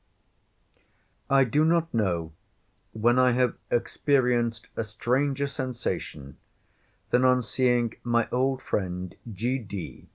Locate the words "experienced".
3.69-4.65